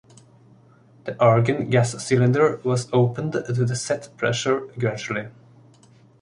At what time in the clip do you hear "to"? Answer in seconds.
3.33-3.53